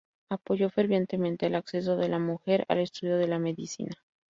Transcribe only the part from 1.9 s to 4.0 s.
de la mujer al estudio de la medicina.